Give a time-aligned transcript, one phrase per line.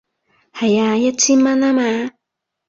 [0.51, 2.11] 係啊，一千蚊吖嘛